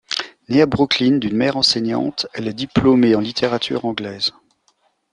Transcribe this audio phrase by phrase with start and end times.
[0.49, 4.31] Née à Brooklyn, d'une mère enseignante, elle est diplômée en littérature anglaise.